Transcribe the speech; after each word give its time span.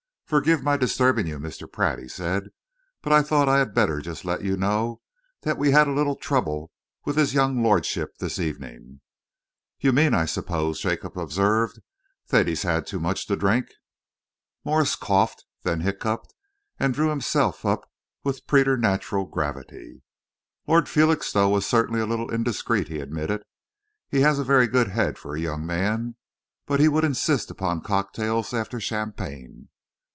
"Forgive 0.31 0.63
my 0.63 0.77
disturbing 0.77 1.27
you, 1.27 1.37
Mr. 1.39 1.69
Pratt," 1.69 1.99
he 1.99 2.07
said, 2.07 2.51
"but 3.01 3.11
I 3.11 3.21
thought 3.21 3.49
I 3.49 3.57
had 3.59 3.73
better 3.73 3.99
just 3.99 4.23
let 4.23 4.41
you 4.45 4.55
know 4.55 5.01
that 5.41 5.57
we've 5.57 5.73
had 5.73 5.89
a 5.89 5.91
little 5.91 6.15
trouble 6.15 6.71
with 7.03 7.17
his 7.17 7.33
young 7.33 7.61
lordship 7.61 8.17
this 8.17 8.39
evening." 8.39 9.01
"You 9.81 9.91
mean, 9.91 10.13
I 10.13 10.23
suppose," 10.23 10.79
Jacob 10.79 11.17
observed, 11.17 11.81
"that 12.29 12.47
he's 12.47 12.63
had 12.63 12.87
too 12.87 12.97
much 12.97 13.27
to 13.27 13.35
drink?" 13.35 13.73
Morse 14.63 14.95
coughed 14.95 15.43
then 15.63 15.81
hiccoughed 15.81 16.31
and 16.79 16.93
drew 16.93 17.09
himself 17.09 17.65
up 17.65 17.91
with 18.23 18.47
preternatural 18.47 19.25
gravity. 19.25 20.01
"Lord 20.65 20.87
Felixstowe 20.87 21.49
was 21.49 21.65
certainly 21.65 21.99
a 21.99 22.05
little 22.07 22.31
indiscreet," 22.33 22.87
he 22.87 22.99
admitted. 23.01 23.43
"He 24.07 24.21
has 24.21 24.39
a 24.39 24.45
very 24.45 24.67
good 24.67 24.87
head 24.87 25.17
for 25.17 25.35
a 25.35 25.41
young 25.41 25.65
man, 25.65 26.15
but 26.67 26.79
he 26.79 26.87
would 26.87 27.03
insist 27.03 27.51
upon 27.51 27.81
cocktails 27.83 28.53
after 28.53 28.79
champagne." 28.79 29.67